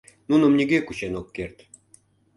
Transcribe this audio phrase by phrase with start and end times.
[0.29, 1.57] Нуным нигӧ кучен ок керт.